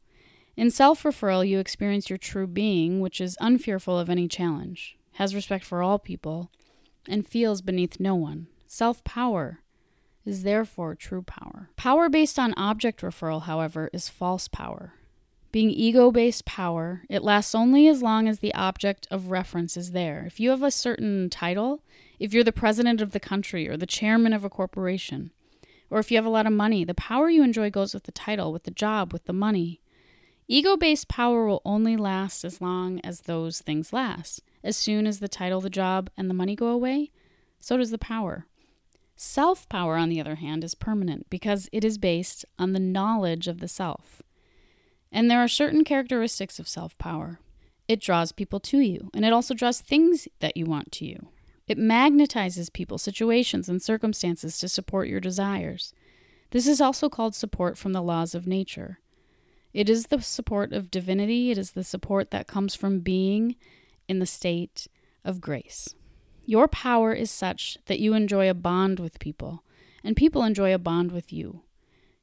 In 0.56 0.70
self 0.70 1.02
referral, 1.02 1.48
you 1.48 1.58
experience 1.58 2.10
your 2.10 2.18
true 2.18 2.46
being, 2.46 3.00
which 3.00 3.20
is 3.20 3.36
unfearful 3.40 3.98
of 3.98 4.10
any 4.10 4.28
challenge, 4.28 4.96
has 5.12 5.34
respect 5.34 5.64
for 5.64 5.82
all 5.82 5.98
people, 5.98 6.50
and 7.08 7.26
feels 7.26 7.62
beneath 7.62 7.98
no 7.98 8.14
one. 8.14 8.48
Self 8.66 9.02
power 9.04 9.60
is 10.24 10.42
therefore 10.42 10.94
true 10.94 11.22
power. 11.22 11.70
Power 11.76 12.08
based 12.08 12.38
on 12.38 12.54
object 12.54 13.00
referral, 13.00 13.42
however, 13.42 13.88
is 13.92 14.08
false 14.08 14.48
power. 14.48 14.94
Being 15.52 15.70
ego 15.70 16.10
based 16.10 16.46
power, 16.46 17.02
it 17.10 17.22
lasts 17.22 17.54
only 17.54 17.86
as 17.88 18.02
long 18.02 18.26
as 18.26 18.38
the 18.38 18.54
object 18.54 19.06
of 19.10 19.30
reference 19.30 19.76
is 19.76 19.92
there. 19.92 20.24
If 20.26 20.40
you 20.40 20.50
have 20.50 20.62
a 20.62 20.70
certain 20.70 21.28
title, 21.28 21.82
if 22.18 22.32
you're 22.32 22.44
the 22.44 22.52
president 22.52 23.00
of 23.00 23.10
the 23.10 23.20
country 23.20 23.68
or 23.68 23.76
the 23.76 23.86
chairman 23.86 24.32
of 24.32 24.44
a 24.44 24.50
corporation, 24.50 25.30
or 25.90 25.98
if 25.98 26.10
you 26.10 26.16
have 26.16 26.24
a 26.24 26.30
lot 26.30 26.46
of 26.46 26.54
money, 26.54 26.84
the 26.84 26.94
power 26.94 27.28
you 27.28 27.42
enjoy 27.42 27.68
goes 27.70 27.92
with 27.92 28.04
the 28.04 28.12
title, 28.12 28.50
with 28.50 28.64
the 28.64 28.70
job, 28.70 29.12
with 29.12 29.24
the 29.24 29.32
money. 29.34 29.82
Ego 30.52 30.76
based 30.76 31.08
power 31.08 31.46
will 31.46 31.62
only 31.64 31.96
last 31.96 32.44
as 32.44 32.60
long 32.60 33.00
as 33.02 33.22
those 33.22 33.62
things 33.62 33.90
last. 33.90 34.42
As 34.62 34.76
soon 34.76 35.06
as 35.06 35.18
the 35.18 35.26
title, 35.26 35.62
the 35.62 35.70
job, 35.70 36.10
and 36.14 36.28
the 36.28 36.34
money 36.34 36.54
go 36.54 36.66
away, 36.66 37.10
so 37.58 37.78
does 37.78 37.90
the 37.90 37.96
power. 37.96 38.44
Self 39.16 39.66
power, 39.70 39.96
on 39.96 40.10
the 40.10 40.20
other 40.20 40.34
hand, 40.34 40.62
is 40.62 40.74
permanent 40.74 41.30
because 41.30 41.70
it 41.72 41.86
is 41.86 41.96
based 41.96 42.44
on 42.58 42.74
the 42.74 42.78
knowledge 42.78 43.48
of 43.48 43.60
the 43.60 43.66
self. 43.66 44.20
And 45.10 45.30
there 45.30 45.38
are 45.40 45.48
certain 45.48 45.84
characteristics 45.84 46.58
of 46.58 46.68
self 46.68 46.98
power. 46.98 47.40
It 47.88 48.02
draws 48.02 48.30
people 48.30 48.60
to 48.60 48.80
you, 48.80 49.08
and 49.14 49.24
it 49.24 49.32
also 49.32 49.54
draws 49.54 49.80
things 49.80 50.28
that 50.40 50.58
you 50.58 50.66
want 50.66 50.92
to 50.92 51.06
you. 51.06 51.28
It 51.66 51.78
magnetizes 51.78 52.70
people, 52.70 52.98
situations, 52.98 53.70
and 53.70 53.80
circumstances 53.80 54.58
to 54.58 54.68
support 54.68 55.08
your 55.08 55.18
desires. 55.18 55.94
This 56.50 56.66
is 56.66 56.82
also 56.82 57.08
called 57.08 57.34
support 57.34 57.78
from 57.78 57.94
the 57.94 58.02
laws 58.02 58.34
of 58.34 58.46
nature. 58.46 58.98
It 59.72 59.88
is 59.88 60.06
the 60.06 60.20
support 60.20 60.72
of 60.72 60.90
divinity, 60.90 61.50
it 61.50 61.58
is 61.58 61.72
the 61.72 61.84
support 61.84 62.30
that 62.30 62.46
comes 62.46 62.74
from 62.74 63.00
being 63.00 63.56
in 64.08 64.18
the 64.18 64.26
state 64.26 64.86
of 65.24 65.40
grace. 65.40 65.94
Your 66.44 66.68
power 66.68 67.12
is 67.12 67.30
such 67.30 67.78
that 67.86 68.00
you 68.00 68.14
enjoy 68.14 68.50
a 68.50 68.54
bond 68.54 69.00
with 69.00 69.18
people, 69.18 69.64
and 70.04 70.16
people 70.16 70.42
enjoy 70.42 70.74
a 70.74 70.78
bond 70.78 71.12
with 71.12 71.32
you. 71.32 71.62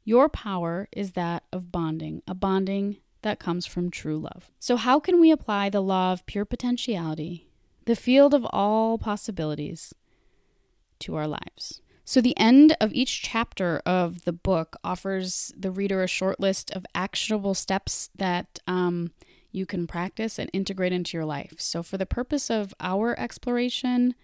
Your 0.03 0.29
power 0.29 0.87
is 0.91 1.13
that 1.13 1.43
of 1.51 1.71
bonding, 1.71 2.21
a 2.27 2.33
bonding 2.33 2.97
that 3.21 3.39
comes 3.39 3.65
from 3.65 3.89
true 3.89 4.19
love. 4.19 4.51
So, 4.59 4.75
how 4.75 4.99
can 4.99 5.19
we 5.19 5.31
apply 5.31 5.69
the 5.69 5.81
law 5.81 6.13
of 6.13 6.25
pure 6.25 6.45
potentiality, 6.45 7.49
the 7.85 7.95
field 7.95 8.33
of 8.33 8.45
all 8.51 8.97
possibilities, 8.97 9.93
to 10.99 11.15
our 11.15 11.27
lives? 11.27 11.81
So, 12.09 12.21
the 12.21 12.35
end 12.39 12.75
of 12.81 12.91
each 12.91 13.21
chapter 13.21 13.83
of 13.85 14.25
the 14.25 14.33
book 14.33 14.77
offers 14.83 15.53
the 15.55 15.69
reader 15.69 16.01
a 16.01 16.07
short 16.07 16.39
list 16.39 16.71
of 16.71 16.83
actionable 16.95 17.53
steps 17.53 18.09
that 18.15 18.57
um, 18.65 19.11
you 19.51 19.67
can 19.67 19.85
practice 19.85 20.39
and 20.39 20.49
integrate 20.51 20.91
into 20.91 21.15
your 21.15 21.25
life. 21.25 21.53
So, 21.59 21.83
for 21.83 21.99
the 21.99 22.07
purpose 22.07 22.49
of 22.49 22.73
our 22.79 23.13
exploration 23.19 24.15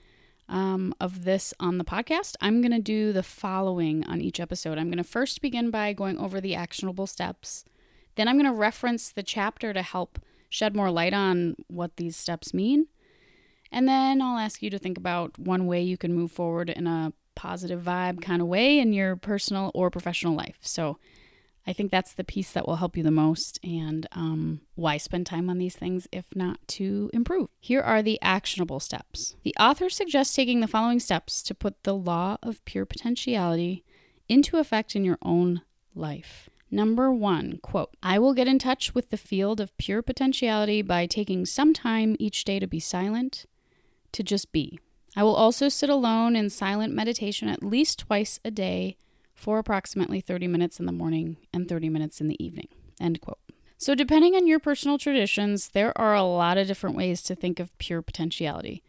um, 0.49 0.95
of 0.99 1.25
this 1.25 1.53
on 1.59 1.77
the 1.77 1.83
podcast, 1.83 2.33
I'm 2.41 2.59
going 2.59 2.71
to 2.71 2.79
do 2.79 3.13
the 3.13 3.21
following 3.21 4.03
on 4.05 4.19
each 4.19 4.39
episode. 4.39 4.79
I'm 4.79 4.87
going 4.87 4.97
to 4.97 5.03
first 5.03 5.39
begin 5.39 5.69
by 5.69 5.93
going 5.93 6.17
over 6.17 6.41
the 6.41 6.55
actionable 6.55 7.05
steps. 7.05 7.65
Then, 8.15 8.27
I'm 8.27 8.39
going 8.39 8.51
to 8.51 8.59
reference 8.59 9.11
the 9.11 9.21
chapter 9.21 9.73
to 9.73 9.83
help 9.83 10.17
shed 10.49 10.75
more 10.75 10.89
light 10.89 11.13
on 11.13 11.55
what 11.67 11.97
these 11.97 12.17
steps 12.17 12.51
mean. 12.51 12.87
And 13.71 13.87
then 13.87 14.23
I'll 14.23 14.39
ask 14.39 14.63
you 14.63 14.71
to 14.71 14.79
think 14.79 14.97
about 14.97 15.37
one 15.37 15.67
way 15.67 15.83
you 15.83 15.97
can 15.97 16.15
move 16.15 16.31
forward 16.31 16.71
in 16.71 16.87
a 16.87 17.13
positive 17.35 17.81
vibe 17.81 18.21
kind 18.21 18.41
of 18.41 18.47
way 18.47 18.79
in 18.79 18.93
your 18.93 19.15
personal 19.15 19.71
or 19.73 19.89
professional 19.89 20.35
life. 20.35 20.57
So, 20.61 20.97
I 21.67 21.73
think 21.73 21.89
that's 21.89 22.13
the 22.13 22.23
piece 22.23 22.51
that 22.51 22.67
will 22.67 22.75
help 22.75 22.95
you 22.95 23.03
the 23.03 23.11
most. 23.11 23.59
And 23.63 24.07
um, 24.11 24.61
why 24.75 24.97
spend 24.97 25.25
time 25.25 25.49
on 25.49 25.57
these 25.57 25.75
things 25.75 26.07
if 26.11 26.25
not 26.35 26.59
to 26.69 27.09
improve? 27.13 27.49
Here 27.59 27.81
are 27.81 28.01
the 28.01 28.21
actionable 28.21 28.79
steps. 28.79 29.35
The 29.43 29.55
author 29.59 29.89
suggests 29.89 30.35
taking 30.35 30.59
the 30.59 30.67
following 30.67 30.99
steps 30.99 31.41
to 31.43 31.55
put 31.55 31.83
the 31.83 31.95
law 31.95 32.37
of 32.43 32.63
pure 32.65 32.85
potentiality 32.85 33.83
into 34.29 34.57
effect 34.57 34.95
in 34.95 35.03
your 35.03 35.17
own 35.21 35.61
life. 35.95 36.49
Number 36.69 37.11
one, 37.11 37.59
quote, 37.61 37.95
I 38.03 38.19
will 38.19 38.33
get 38.33 38.47
in 38.47 38.59
touch 38.59 38.93
with 38.93 39.09
the 39.09 39.17
field 39.17 39.59
of 39.59 39.75
pure 39.77 40.01
potentiality 40.01 40.81
by 40.81 41.05
taking 41.05 41.45
some 41.45 41.73
time 41.73 42.15
each 42.19 42.43
day 42.43 42.59
to 42.59 42.67
be 42.67 42.79
silent, 42.79 43.45
to 44.11 44.23
just 44.23 44.51
be. 44.51 44.79
I 45.15 45.23
will 45.23 45.35
also 45.35 45.69
sit 45.69 45.89
alone 45.89 46.35
in 46.35 46.49
silent 46.49 46.93
meditation 46.93 47.47
at 47.47 47.63
least 47.63 47.99
twice 47.99 48.39
a 48.43 48.51
day 48.51 48.97
for 49.33 49.59
approximately 49.59 50.21
30 50.21 50.47
minutes 50.47 50.79
in 50.79 50.85
the 50.85 50.91
morning 50.91 51.37
and 51.53 51.69
30 51.69 51.89
minutes 51.89 52.19
in 52.19 52.27
the 52.27 52.43
evening. 52.43 52.67
End 52.99 53.21
quote. 53.21 53.39
So, 53.77 53.93
depending 53.93 54.35
on 54.35 54.47
your 54.47 54.59
personal 54.59 54.97
traditions, 54.97 55.69
there 55.69 55.97
are 55.97 56.15
a 56.15 56.23
lot 56.23 56.57
of 56.57 56.67
different 56.67 56.95
ways 56.95 57.21
to 57.23 57.35
think 57.35 57.59
of 57.59 57.77
pure 57.77 58.01
potentiality. 58.01 58.81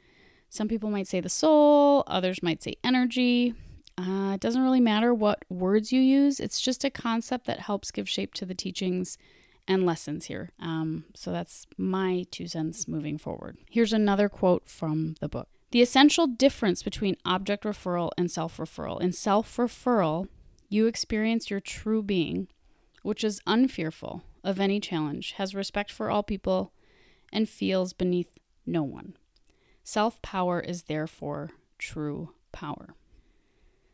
Some 0.49 0.69
people 0.69 0.91
might 0.91 1.09
say 1.09 1.21
the 1.21 1.29
soul, 1.29 2.05
others 2.07 2.43
might 2.43 2.63
say 2.63 2.77
energy. 2.85 3.55
Uh, 3.99 4.33
it 4.35 4.41
doesn't 4.41 4.63
really 4.63 4.81
matter 4.81 5.13
what 5.13 5.45
words 5.49 5.91
you 5.91 6.01
use, 6.01 6.39
it's 6.39 6.61
just 6.61 6.85
a 6.85 6.91
concept 6.91 7.47
that 7.47 7.61
helps 7.61 7.91
give 7.91 8.09
shape 8.09 8.35
to 8.35 8.47
the 8.47 8.55
teachings 8.55 9.19
and 9.67 9.85
lessons 9.85 10.27
here. 10.27 10.53
Um, 10.61 11.05
so, 11.15 11.33
that's 11.33 11.67
my 11.77 12.25
two 12.31 12.47
cents 12.47 12.87
moving 12.87 13.19
forward. 13.19 13.59
Here's 13.69 13.93
another 13.93 14.29
quote 14.29 14.69
from 14.69 15.17
the 15.21 15.29
book 15.29 15.49
The 15.71 15.83
essential 15.83 16.27
difference 16.27 16.83
between 16.83 17.17
object 17.25 17.65
referral 17.65 18.11
and 18.17 18.31
self 18.31 18.59
referral. 18.59 19.01
In 19.01 19.13
self 19.13 19.57
referral, 19.57 20.29
you 20.69 20.87
experience 20.87 21.51
your 21.51 21.61
true 21.61 22.03
being, 22.03 22.49
which 23.03 23.25
is 23.25 23.41
unfearful 23.47 24.23
of 24.45 24.61
any 24.61 24.81
challenge, 24.81 25.33
has 25.33 25.55
respect 25.55 25.91
for 25.91 26.11
all 26.11 26.23
people, 26.23 26.73
and 27.33 27.49
feels 27.49 27.93
beneath 27.93 28.31
no 28.65 28.83
one. 28.83 29.17
Self 29.83 30.21
power 30.23 30.61
is 30.61 30.85
therefore 30.85 31.51
true 31.79 32.31
power. 32.53 32.95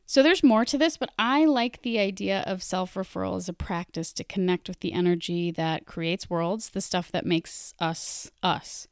So 0.06 0.22
there's 0.22 0.42
more 0.42 0.66
to 0.66 0.76
this, 0.76 0.98
but 0.98 1.10
I 1.18 1.46
like 1.46 1.80
the 1.80 1.98
idea 1.98 2.44
of 2.46 2.62
self 2.62 2.94
referral 2.94 3.36
as 3.36 3.48
a 3.48 3.54
practice 3.54 4.12
to 4.14 4.24
connect 4.24 4.68
with 4.68 4.80
the 4.80 4.92
energy 4.92 5.50
that 5.52 5.86
creates 5.86 6.28
worlds, 6.28 6.70
the 6.70 6.82
stuff 6.82 7.10
that 7.12 7.24
makes 7.24 7.72
us 7.80 8.30
us. 8.42 8.88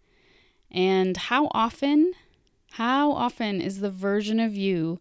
And 0.70 1.16
how 1.16 1.50
often, 1.52 2.12
how 2.72 3.12
often 3.12 3.60
is 3.60 3.80
the 3.80 3.90
version 3.90 4.40
of 4.40 4.54
you 4.54 5.00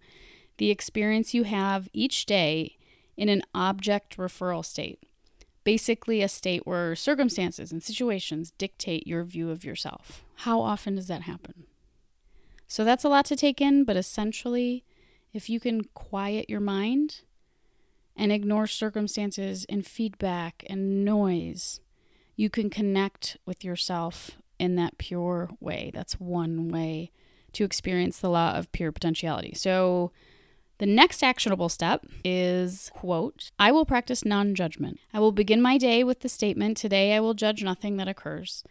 the 0.57 0.69
experience 0.69 1.33
you 1.33 1.43
have 1.43 1.87
each 1.93 2.25
day 2.25 2.77
in 3.17 3.29
an 3.29 3.41
object 3.55 4.17
referral 4.17 4.63
state. 4.63 4.99
Basically, 5.63 6.21
a 6.21 6.27
state 6.27 6.67
where 6.67 6.95
circumstances 6.95 7.71
and 7.71 7.81
situations 7.81 8.51
dictate 8.57 9.07
your 9.07 9.23
view 9.23 9.49
of 9.49 9.63
yourself. 9.63 10.23
How 10.35 10.61
often 10.61 10.95
does 10.95 11.07
that 11.07 11.23
happen? 11.23 11.65
So 12.67 12.83
that's 12.83 13.03
a 13.03 13.09
lot 13.09 13.25
to 13.25 13.35
take 13.35 13.61
in, 13.61 13.83
but 13.83 13.97
essentially, 13.97 14.83
if 15.33 15.49
you 15.49 15.59
can 15.59 15.85
quiet 15.93 16.49
your 16.49 16.59
mind 16.59 17.21
and 18.15 18.31
ignore 18.31 18.67
circumstances 18.67 19.65
and 19.69 19.85
feedback 19.85 20.65
and 20.67 21.05
noise, 21.05 21.79
you 22.35 22.49
can 22.49 22.69
connect 22.69 23.37
with 23.45 23.63
yourself 23.63 24.31
in 24.59 24.75
that 24.75 24.97
pure 24.97 25.49
way. 25.59 25.91
That's 25.93 26.19
one 26.19 26.69
way 26.69 27.11
to 27.53 27.63
experience 27.63 28.19
the 28.19 28.29
law 28.29 28.55
of 28.55 28.71
pure 28.71 28.91
potentiality. 28.91 29.53
So, 29.55 30.11
the 30.79 30.85
next 30.85 31.23
actionable 31.23 31.67
step 31.67 32.05
is 32.23 32.89
quote, 32.93 33.51
I 33.59 33.71
will 33.71 33.85
practice 33.85 34.23
non-judgment. 34.23 34.97
I 35.13 35.19
will 35.19 35.33
begin 35.33 35.61
my 35.61 35.77
day 35.77 36.05
with 36.05 36.21
the 36.21 36.29
statement, 36.29 36.77
today 36.77 37.13
I 37.13 37.19
will 37.19 37.33
judge 37.33 37.61
nothing 37.63 37.97
that 37.97 38.07
occurs. 38.07 38.63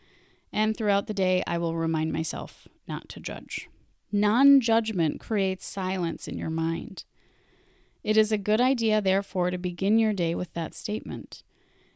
And 0.50 0.74
throughout 0.74 1.06
the 1.06 1.14
day 1.14 1.42
I 1.46 1.58
will 1.58 1.76
remind 1.76 2.12
myself 2.12 2.66
not 2.86 3.10
to 3.10 3.20
judge. 3.20 3.68
Non-judgment 4.10 5.20
creates 5.20 5.66
silence 5.66 6.26
in 6.26 6.38
your 6.38 6.48
mind. 6.48 7.04
It 8.02 8.16
is 8.16 8.32
a 8.32 8.38
good 8.38 8.60
idea, 8.60 9.02
therefore, 9.02 9.50
to 9.50 9.58
begin 9.58 9.98
your 9.98 10.14
day 10.14 10.34
with 10.34 10.54
that 10.54 10.74
statement. 10.74 11.42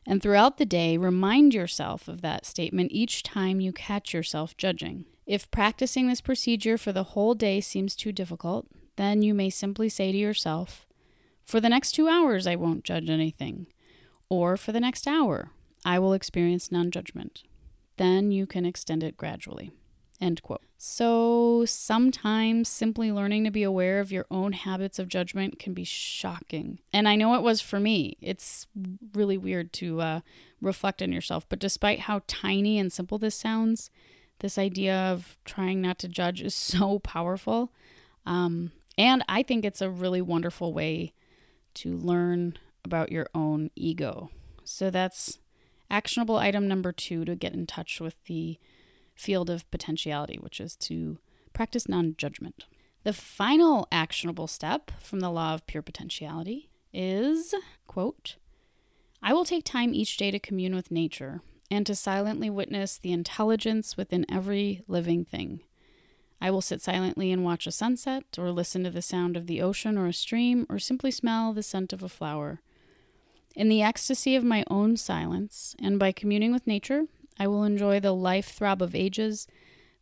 And 0.07 0.21
throughout 0.21 0.59
the 0.59 0.67
day, 0.67 0.99
remind 0.99 1.55
yourself 1.55 2.09
of 2.09 2.21
that 2.21 2.45
statement 2.45 2.93
each 2.93 3.23
time 3.23 3.61
you 3.61 3.73
catch 3.73 4.13
yourself 4.13 4.57
judging. 4.57 5.07
If 5.27 5.51
practicing 5.51 6.09
this 6.09 6.21
procedure 6.21 6.77
for 6.77 6.93
the 6.93 7.05
whole 7.05 7.35
day 7.35 7.61
seems 7.61 7.95
too 7.95 8.13
difficult, 8.13 8.67
then 8.97 9.23
you 9.23 9.35
may 9.35 9.51
simply 9.51 9.89
say 9.89 10.13
to 10.13 10.19
yourself, 10.19 10.87
For 11.45 11.61
the 11.61 11.69
next 11.69 11.93
two 11.93 12.09
hours, 12.09 12.47
I 12.47 12.57
won't 12.57 12.85
judge 12.85 13.09
anything. 13.09 13.67
Or 14.29 14.57
for 14.57 14.73
the 14.73 14.81
next 14.81 15.07
hour, 15.07 15.51
I 15.85 15.99
will 15.99 16.13
experience 16.13 16.73
non 16.73 16.91
judgment. 16.91 17.43
Then 17.97 18.31
you 18.33 18.47
can 18.47 18.65
extend 18.65 19.03
it 19.03 19.17
gradually. 19.17 19.71
End 20.21 20.43
quote. 20.43 20.63
So 20.79 21.65
sometimes 21.67 22.69
simply 22.69 23.11
learning 23.11 23.45
to 23.45 23.51
be 23.51 23.65
aware 23.65 23.99
of 23.99 24.13
your 24.13 24.27
own 24.31 24.53
habits 24.53 24.99
of 24.99 25.09
judgment 25.09 25.59
can 25.59 25.75
be 25.75 25.85
shocking. 25.85 26.79
And 26.93 27.09
I 27.09 27.17
know 27.17 27.35
it 27.35 27.43
was 27.43 27.61
for 27.61 27.81
me. 27.81 28.17
It's 28.21 28.67
really 29.15 29.37
weird 29.37 29.73
to 29.75 30.01
uh, 30.01 30.21
reflect 30.61 31.03
on 31.03 31.13
yourself. 31.13 31.49
But 31.49 31.59
despite 31.59 32.01
how 32.01 32.23
tiny 32.29 32.79
and 32.79 32.93
simple 32.93 33.19
this 33.19 33.35
sounds, 33.35 33.91
this 34.43 34.59
idea 34.59 34.95
of 34.95 35.39
trying 35.45 35.81
not 35.81 35.99
to 36.01 36.09
judge 36.09 36.43
is 36.43 36.55
so 36.73 36.99
powerful. 36.99 37.73
Um, 38.27 38.73
and 38.99 39.25
I 39.29 39.43
think 39.43 39.65
it's 39.65 39.81
a 39.81 39.89
really 39.89 40.21
wonderful 40.21 40.75
way 40.75 41.15
to 41.75 41.97
learn 41.97 42.59
about 42.85 43.11
your 43.11 43.29
own 43.35 43.71
ego. 43.75 44.31
So 44.65 44.91
that's 44.91 45.39
actionable 45.91 46.37
item 46.37 46.69
number 46.69 46.93
two 46.93 47.25
to 47.25 47.35
get 47.35 47.55
in 47.55 47.67
touch 47.67 48.01
with 48.01 48.23
the 48.25 48.59
field 49.15 49.49
of 49.49 49.71
potentiality, 49.71 50.39
which 50.39 50.61
is 50.61 50.77
to 50.77 51.19
practice 51.53 51.89
non 51.89 52.15
judgment. 52.19 52.67
The 53.05 53.13
final 53.13 53.89
actionable 53.91 54.47
step 54.47 54.91
from 55.01 55.21
the 55.21 55.31
law 55.31 55.55
of 55.55 55.67
pure 55.67 55.83
potentiality 55.83 56.69
is 56.93 57.55
quote, 57.87 58.37
I 59.23 59.33
will 59.33 59.45
take 59.45 59.65
time 59.65 59.95
each 59.95 60.17
day 60.17 60.31
to 60.31 60.39
commune 60.39 60.75
with 60.75 60.91
nature 60.91 61.41
and 61.73 61.87
to 61.87 61.95
silently 61.95 62.51
witness 62.51 62.99
the 62.99 63.13
intelligence 63.13 63.97
within 63.97 64.27
every 64.31 64.83
living 64.87 65.25
thing. 65.25 65.61
I 66.39 66.51
will 66.51 66.61
sit 66.61 66.83
silently 66.83 67.33
and 67.33 67.45
watch 67.45 67.67
a 67.67 67.73
sunset, 67.73 68.25
or 68.37 68.51
listen 68.51 68.85
to 68.85 68.91
the 68.91 69.01
sound 69.01 69.39
of 69.39 69.47
the 69.47 69.63
ocean 69.63 69.97
or 69.97 70.07
a 70.07 70.13
stream, 70.13 70.67
or 70.69 70.79
simply 70.79 71.11
smell 71.11 71.55
the 71.55 71.63
scent 71.63 71.95
of 71.95 72.03
a 72.03 72.11
flower. 72.11 72.61
In 73.57 73.71
the 73.71 73.81
ecstasy 73.81 74.37
of 74.37 74.45
my 74.45 74.65
own 74.69 74.99
silence, 74.99 75.75
and 75.81 75.99
by 75.99 76.13
communing 76.13 76.53
with 76.53 76.67
nature, 76.67 77.05
I 77.39 77.47
will 77.47 77.65
enjoy 77.65 78.01
the 78.01 78.13
life 78.13 78.49
throb 78.49 78.83
of 78.83 78.95
ages, 78.95 79.47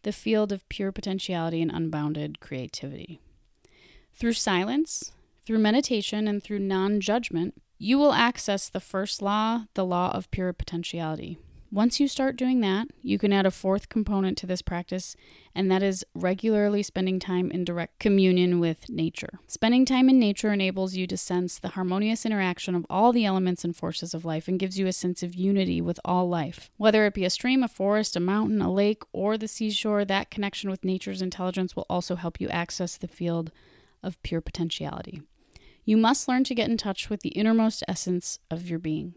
the 0.02 0.12
field 0.12 0.50
of 0.50 0.68
pure 0.68 0.90
potentiality 0.90 1.62
and 1.62 1.70
unbounded 1.70 2.40
creativity. 2.40 3.20
Through 4.12 4.32
silence, 4.32 5.12
through 5.46 5.58
meditation, 5.58 6.26
and 6.26 6.42
through 6.42 6.58
non 6.58 7.00
judgment, 7.00 7.62
you 7.78 7.96
will 7.96 8.12
access 8.12 8.68
the 8.68 8.80
first 8.80 9.22
law, 9.22 9.66
the 9.74 9.86
law 9.86 10.10
of 10.10 10.30
pure 10.32 10.52
potentiality. 10.52 11.38
Once 11.72 12.00
you 12.00 12.08
start 12.08 12.34
doing 12.34 12.60
that, 12.60 12.88
you 13.00 13.16
can 13.16 13.32
add 13.32 13.46
a 13.46 13.50
fourth 13.50 13.88
component 13.88 14.36
to 14.36 14.44
this 14.44 14.60
practice, 14.60 15.14
and 15.54 15.70
that 15.70 15.84
is 15.84 16.04
regularly 16.14 16.82
spending 16.82 17.20
time 17.20 17.48
in 17.52 17.64
direct 17.64 17.96
communion 18.00 18.58
with 18.58 18.88
nature. 18.88 19.38
Spending 19.46 19.84
time 19.84 20.08
in 20.08 20.18
nature 20.18 20.52
enables 20.52 20.96
you 20.96 21.06
to 21.06 21.16
sense 21.16 21.60
the 21.60 21.68
harmonious 21.68 22.26
interaction 22.26 22.74
of 22.74 22.84
all 22.90 23.12
the 23.12 23.24
elements 23.24 23.64
and 23.64 23.76
forces 23.76 24.14
of 24.14 24.24
life 24.24 24.48
and 24.48 24.58
gives 24.58 24.80
you 24.80 24.88
a 24.88 24.92
sense 24.92 25.22
of 25.22 25.36
unity 25.36 25.80
with 25.80 26.00
all 26.04 26.28
life. 26.28 26.70
Whether 26.76 27.06
it 27.06 27.14
be 27.14 27.24
a 27.24 27.30
stream, 27.30 27.62
a 27.62 27.68
forest, 27.68 28.16
a 28.16 28.20
mountain, 28.20 28.60
a 28.60 28.72
lake, 28.72 29.04
or 29.12 29.38
the 29.38 29.46
seashore, 29.46 30.04
that 30.04 30.28
connection 30.28 30.70
with 30.70 30.84
nature's 30.84 31.22
intelligence 31.22 31.76
will 31.76 31.86
also 31.88 32.16
help 32.16 32.40
you 32.40 32.48
access 32.48 32.96
the 32.96 33.06
field 33.06 33.52
of 34.02 34.20
pure 34.24 34.40
potentiality. 34.40 35.22
You 35.84 35.96
must 35.96 36.26
learn 36.26 36.42
to 36.44 36.54
get 36.54 36.68
in 36.68 36.76
touch 36.76 37.08
with 37.08 37.20
the 37.20 37.30
innermost 37.30 37.84
essence 37.86 38.40
of 38.50 38.68
your 38.68 38.80
being. 38.80 39.14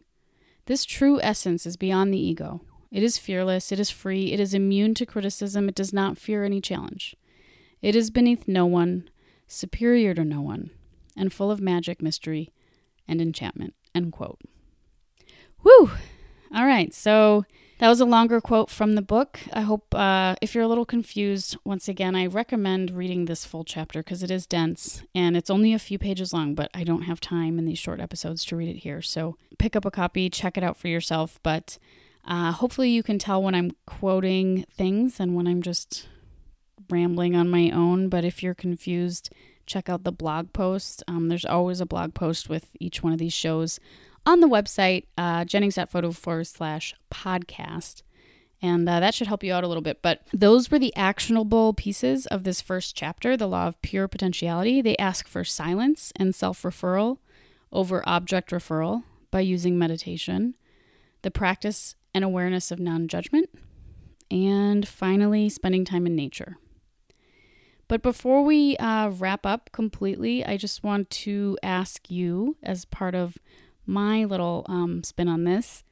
This 0.66 0.86
true 0.86 1.20
essence 1.22 1.66
is 1.66 1.78
beyond 1.78 2.14
the 2.14 2.20
ego. 2.20 2.62
It 2.92 3.04
is 3.04 3.18
fearless, 3.18 3.72
it 3.72 3.80
is 3.80 3.90
free, 3.90 4.32
it 4.32 4.40
is 4.40 4.54
immune 4.54 4.94
to 4.96 5.06
criticism, 5.06 5.68
it 5.68 5.76
does 5.76 5.92
not 5.92 6.18
fear 6.18 6.44
any 6.44 6.62
challenge. 6.62 7.16
It 7.82 7.96
is 7.96 8.12
beneath 8.12 8.48
no 8.48 8.66
one, 8.66 9.10
superior 9.48 10.14
to 10.14 10.24
no 10.24 10.42
one, 10.42 10.70
and 11.18 11.34
full 11.34 11.52
of 11.52 11.60
magic, 11.60 12.02
mystery, 12.02 12.52
and 13.08 13.20
enchantment. 13.20 13.74
End 13.94 14.14
quote. 14.14 14.40
Whew! 15.64 15.92
All 16.56 16.66
right, 16.66 16.94
so 16.94 17.46
That 17.80 17.90
was 17.90 18.00
a 18.00 18.06
longer 18.06 18.40
quote 18.40 18.70
from 18.70 18.94
the 18.94 19.02
book. 19.02 19.40
I 19.52 19.62
hope 19.62 19.94
uh, 19.94 20.36
if 20.42 20.54
you're 20.54 20.64
a 20.64 20.68
little 20.68 20.86
confused, 20.86 21.58
once 21.66 21.88
again, 21.88 22.16
I 22.16 22.28
recommend 22.28 22.92
reading 22.92 23.26
this 23.26 23.46
full 23.46 23.64
chapter 23.64 24.02
because 24.02 24.24
it 24.24 24.32
is 24.32 24.46
dense 24.46 25.04
and 25.14 25.36
it's 25.36 25.50
only 25.50 25.74
a 25.74 25.80
few 25.80 25.98
pages 25.98 26.34
long, 26.34 26.56
but 26.56 26.70
I 26.74 26.84
don't 26.84 27.04
have 27.04 27.20
time 27.20 27.58
in 27.58 27.66
these 27.66 27.80
short 27.80 28.00
episodes 28.00 28.46
to 28.46 28.56
read 28.56 28.70
it 28.70 28.80
here. 28.80 29.02
So 29.02 29.38
pick 29.58 29.76
up 29.76 29.86
a 29.86 29.92
copy, 29.92 30.30
check 30.30 30.58
it 30.58 30.64
out 30.64 30.78
for 30.78 30.88
yourself. 30.88 31.40
But 31.42 31.78
uh, 32.26 32.52
hopefully, 32.52 32.90
you 32.90 33.04
can 33.04 33.20
tell 33.20 33.42
when 33.42 33.56
I'm 33.56 33.72
quoting 33.86 34.66
things 34.72 35.20
and 35.20 35.36
when 35.36 35.48
I'm 35.48 35.62
just 35.62 36.08
rambling 36.90 37.36
on 37.36 37.50
my 37.50 37.70
own. 37.72 38.08
But 38.08 38.24
if 38.24 38.42
you're 38.42 38.54
confused, 38.54 39.34
check 39.66 39.90
out 39.90 40.04
the 40.04 40.12
blog 40.12 40.54
post. 40.54 41.04
Um, 41.08 41.28
there's 41.28 41.44
always 41.44 41.82
a 41.82 41.86
blog 41.86 42.14
post 42.14 42.50
with 42.50 42.70
each 42.80 43.04
one 43.04 43.14
of 43.14 43.20
these 43.20 43.34
shows 43.34 43.80
on 44.26 44.40
the 44.40 44.48
website, 44.48 45.06
uh, 45.18 45.46
jennings.photo 45.46 46.12
forward 46.12 46.48
slash 46.48 46.96
podcast. 47.12 48.04
And 48.62 48.88
uh, 48.88 49.02
that 49.02 49.14
should 49.14 49.28
help 49.28 49.44
you 49.44 49.54
out 49.54 49.66
a 49.66 49.68
little 49.68 49.84
bit. 49.84 50.02
But 50.02 50.22
those 50.34 50.72
were 50.72 50.80
the 50.80 50.96
actionable 50.96 51.74
pieces 51.74 52.26
of 52.28 52.46
this 52.46 52.62
first 52.62 52.96
chapter, 52.96 53.36
the 53.36 53.48
law 53.48 53.68
of 53.68 53.82
pure 53.82 54.08
potentiality. 54.08 54.82
They 54.82 54.96
ask 54.98 55.28
for 55.28 55.44
silence 55.44 56.14
and 56.16 56.34
self 56.34 56.62
referral 56.62 57.18
over 57.74 58.08
object 58.08 58.52
referral 58.52 59.04
by 59.32 59.42
using 59.42 59.78
meditation, 59.78 60.56
the 61.24 61.32
practice 61.32 61.96
and 62.14 62.24
awareness 62.24 62.72
of 62.72 62.80
non 62.80 63.10
judgment, 63.10 63.50
and 64.32 64.88
finally, 64.88 65.50
spending 65.50 65.84
time 65.84 66.06
in 66.06 66.16
nature. 66.16 66.58
But 67.90 68.02
before 68.02 68.44
we 68.44 68.78
uh, 68.78 69.10
wrap 69.10 69.46
up 69.46 69.70
completely, 69.74 70.46
I 70.46 70.56
just 70.56 70.84
want 70.84 71.10
to 71.10 71.58
ask 71.62 72.10
you, 72.10 72.56
as 72.64 72.86
part 72.86 73.14
of 73.14 73.38
my 73.86 74.26
little 74.26 74.66
um, 74.68 75.04
spin 75.04 75.28
on 75.28 75.44
this. 75.44 75.84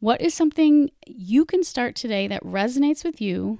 What 0.00 0.20
is 0.20 0.34
something 0.34 0.90
you 1.06 1.44
can 1.44 1.62
start 1.62 1.94
today 1.94 2.26
that 2.28 2.42
resonates 2.42 3.04
with 3.04 3.20
you 3.20 3.58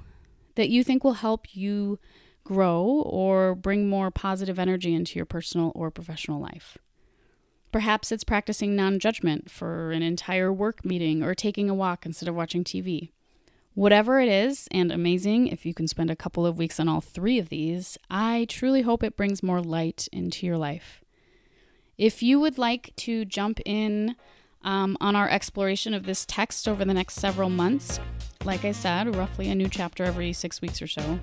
that 0.55 0.71
you 0.71 0.83
think 0.83 1.05
will 1.05 1.15
help 1.15 1.55
you 1.55 1.99
grow 2.45 2.83
or 3.07 3.55
bring 3.55 3.89
more 3.89 4.11
positive 4.11 4.59
energy 4.59 4.95
into 4.95 5.19
your 5.19 5.27
personal 5.27 5.73
or 5.75 5.91
professional 5.91 6.41
life? 6.41 6.79
Perhaps 7.73 8.11
it's 8.11 8.25
practicing 8.25 8.75
non 8.75 8.99
judgment 8.99 9.51
for 9.51 9.93
an 9.93 10.03
entire 10.03 10.53
work 10.53 10.85
meeting 10.85 11.23
or 11.23 11.35
taking 11.35 11.71
a 11.71 11.75
walk 11.75 12.05
instead 12.05 12.29
of 12.29 12.35
watching 12.35 12.65
TV. 12.65 13.11
Whatever 13.75 14.19
it 14.21 14.29
is, 14.29 14.67
and 14.73 14.91
amazing 14.91 15.47
if 15.47 15.65
you 15.65 15.73
can 15.73 15.87
spend 15.87 16.11
a 16.11 16.17
couple 16.17 16.45
of 16.45 16.59
weeks 16.59 16.81
on 16.81 16.89
all 16.89 17.01
three 17.01 17.39
of 17.39 17.49
these, 17.49 17.97
I 18.11 18.47
truly 18.49 18.83
hope 18.83 19.05
it 19.05 19.17
brings 19.17 19.43
more 19.43 19.61
light 19.61 20.09
into 20.11 20.45
your 20.45 20.59
life. 20.59 21.05
If 22.01 22.23
you 22.23 22.41
would 22.41 22.57
like 22.57 22.97
to 22.97 23.27
jump 23.27 23.61
in 23.67 24.17
um, 24.63 24.97
on 25.03 25.15
our 25.15 25.29
exploration 25.29 25.93
of 25.93 26.07
this 26.07 26.25
text 26.25 26.67
over 26.67 26.83
the 26.83 26.95
next 26.95 27.17
several 27.17 27.51
months, 27.51 28.01
like 28.43 28.65
I 28.65 28.73
said, 28.73 29.15
roughly 29.15 29.51
a 29.51 29.55
new 29.55 29.69
chapter 29.69 30.05
every 30.05 30.33
six 30.33 30.63
weeks 30.63 30.81
or 30.81 30.87
so, 30.87 31.21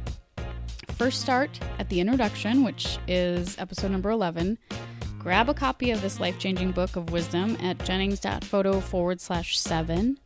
first 0.89 1.19
start 1.19 1.59
at 1.79 1.89
the 1.89 1.99
introduction, 1.99 2.63
which 2.63 2.99
is 3.07 3.57
episode 3.57 3.89
number 3.89 4.11
11. 4.11 4.59
Grab 5.17 5.49
a 5.49 5.55
copy 5.55 5.89
of 5.89 6.03
this 6.03 6.19
life 6.19 6.37
changing 6.37 6.73
book 6.73 6.95
of 6.95 7.11
wisdom 7.11 7.57
at 7.59 7.83
jennings.photo 7.83 8.79
forward 8.79 9.19
slash 9.19 9.57
seven. 9.57 10.19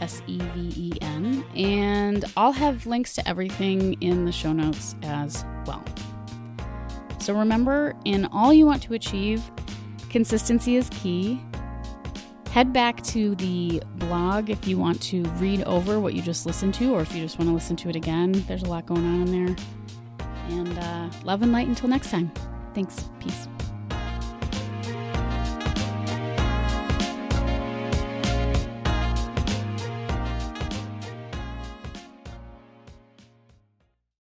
S 0.00 0.22
E 0.28 0.38
V 0.38 0.74
E 0.76 0.98
N. 1.00 1.44
And 1.56 2.24
I'll 2.36 2.52
have 2.52 2.86
links 2.86 3.14
to 3.14 3.28
everything 3.28 4.00
in 4.00 4.26
the 4.26 4.32
show 4.32 4.52
notes 4.52 4.94
as 5.02 5.44
well. 5.66 5.82
So 7.18 7.34
remember, 7.34 7.96
in 8.04 8.26
all 8.26 8.52
you 8.52 8.66
want 8.66 8.84
to 8.84 8.94
achieve, 8.94 9.42
consistency 10.16 10.76
is 10.76 10.88
key. 10.88 11.38
Head 12.50 12.72
back 12.72 13.02
to 13.02 13.34
the 13.34 13.82
blog 13.96 14.48
if 14.48 14.66
you 14.66 14.78
want 14.78 14.98
to 15.02 15.22
read 15.32 15.62
over 15.64 16.00
what 16.00 16.14
you 16.14 16.22
just 16.22 16.46
listened 16.46 16.72
to, 16.76 16.94
or 16.94 17.02
if 17.02 17.14
you 17.14 17.20
just 17.20 17.38
want 17.38 17.50
to 17.50 17.54
listen 17.54 17.76
to 17.76 17.90
it 17.90 17.96
again. 17.96 18.32
There's 18.48 18.62
a 18.62 18.66
lot 18.66 18.86
going 18.86 19.04
on 19.04 19.28
in 19.28 19.44
there. 19.44 19.56
And 20.48 20.78
uh, 20.78 21.10
love 21.22 21.42
and 21.42 21.52
light 21.52 21.68
until 21.68 21.90
next 21.90 22.10
time. 22.10 22.32
Thanks. 22.72 23.10
Peace. 23.20 23.46